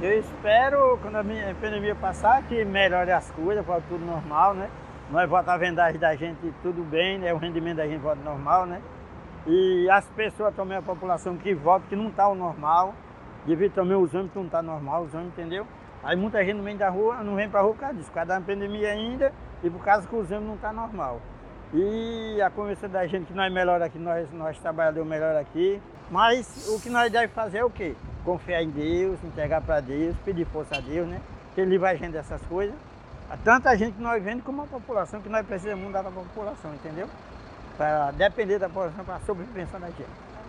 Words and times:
Eu 0.00 0.20
espero, 0.20 0.96
quando 1.02 1.16
a 1.16 1.24
minha 1.24 1.52
pandemia 1.56 1.92
passar, 1.92 2.40
que 2.44 2.64
melhore 2.64 3.10
as 3.10 3.28
coisas, 3.32 3.66
volte 3.66 3.84
tudo 3.88 4.06
normal, 4.06 4.54
né? 4.54 4.70
Nós 5.10 5.28
voltar 5.28 5.54
a 5.54 5.56
vendagem 5.56 5.98
da 5.98 6.14
gente 6.14 6.54
tudo 6.62 6.84
bem, 6.84 7.18
né? 7.18 7.34
O 7.34 7.36
rendimento 7.36 7.78
da 7.78 7.86
gente 7.88 8.00
volta 8.00 8.22
normal, 8.22 8.64
né? 8.64 8.80
E 9.44 9.90
as 9.90 10.06
pessoas 10.10 10.54
também, 10.54 10.78
a 10.78 10.82
população 10.82 11.36
que 11.36 11.52
volta, 11.52 11.84
que 11.88 11.96
não 11.96 12.10
está 12.10 12.28
o 12.28 12.36
normal, 12.36 12.94
devido 13.44 13.72
também 13.72 13.96
os 13.96 14.14
homens 14.14 14.30
que 14.30 14.38
não 14.38 14.46
está 14.46 14.62
normal, 14.62 15.02
os 15.02 15.12
homens, 15.12 15.30
entendeu? 15.30 15.66
Aí 16.04 16.14
muita 16.14 16.44
gente 16.44 16.58
no 16.58 16.62
meio 16.62 16.78
da 16.78 16.88
rua 16.88 17.16
não 17.24 17.34
vem 17.34 17.48
para 17.48 17.58
a 17.58 17.62
rua 17.64 17.72
por 17.74 17.80
causa 17.80 17.96
disso, 17.96 18.08
por 18.08 18.14
causa 18.14 18.34
da 18.34 18.40
pandemia 18.40 18.90
ainda 18.90 19.32
e 19.64 19.68
por 19.68 19.82
causa 19.82 20.06
que 20.06 20.14
os 20.14 20.30
homens 20.30 20.46
não 20.46 20.54
está 20.54 20.72
normal. 20.72 21.20
E 21.74 22.40
a 22.40 22.48
conversa 22.50 22.86
da 22.86 23.04
gente 23.08 23.26
que 23.26 23.34
nós 23.34 23.52
melhor 23.52 23.82
aqui, 23.82 23.98
nós, 23.98 24.32
nós 24.32 24.56
trabalhadores 24.60 25.08
melhor 25.08 25.34
aqui. 25.34 25.82
Mas 26.10 26.68
o 26.68 26.80
que 26.80 26.88
nós 26.88 27.10
devemos 27.12 27.34
fazer 27.34 27.58
é 27.58 27.64
o 27.64 27.70
quê? 27.70 27.94
Confiar 28.24 28.62
em 28.62 28.70
Deus, 28.70 29.22
entregar 29.22 29.60
para 29.60 29.80
Deus, 29.80 30.16
pedir 30.24 30.46
força 30.46 30.76
a 30.76 30.80
Deus, 30.80 31.06
né? 31.06 31.20
Que 31.54 31.60
Ele 31.60 31.70
livra 31.70 31.90
a 31.90 31.94
gente 31.94 32.12
dessas 32.12 32.40
coisas. 32.42 32.74
Tanta 33.44 33.76
gente 33.76 33.94
que 33.96 34.02
nós 34.02 34.22
vendo 34.22 34.42
como 34.42 34.62
a 34.62 34.66
população, 34.66 35.20
que 35.20 35.28
nós 35.28 35.46
precisamos 35.46 35.84
mudar 35.84 36.00
a 36.00 36.10
população, 36.10 36.74
entendeu? 36.74 37.08
Para 37.76 38.10
depender 38.12 38.58
da 38.58 38.68
população 38.68 39.04
para 39.04 39.16
a 39.16 39.20
sobrevivência 39.20 39.78
da 39.78 39.88
gente. 39.88 40.06